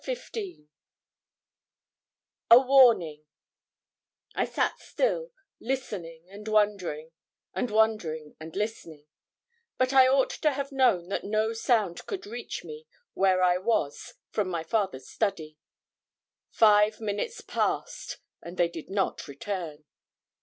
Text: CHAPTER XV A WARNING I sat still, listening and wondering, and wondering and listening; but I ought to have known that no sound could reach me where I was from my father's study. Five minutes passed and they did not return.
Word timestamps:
CHAPTER 0.03 0.15
XV 0.15 0.59
A 2.49 2.59
WARNING 2.59 3.23
I 4.33 4.45
sat 4.45 4.79
still, 4.79 5.31
listening 5.59 6.27
and 6.27 6.47
wondering, 6.47 7.11
and 7.53 7.69
wondering 7.69 8.35
and 8.39 8.55
listening; 8.55 9.05
but 9.77 9.93
I 9.93 10.07
ought 10.07 10.31
to 10.31 10.53
have 10.53 10.71
known 10.71 11.09
that 11.09 11.23
no 11.23 11.53
sound 11.53 12.07
could 12.07 12.25
reach 12.25 12.63
me 12.63 12.87
where 13.13 13.43
I 13.43 13.59
was 13.59 14.15
from 14.31 14.49
my 14.49 14.63
father's 14.63 15.07
study. 15.07 15.59
Five 16.49 16.99
minutes 16.99 17.41
passed 17.41 18.17
and 18.41 18.57
they 18.57 18.69
did 18.69 18.89
not 18.89 19.27
return. 19.27 19.85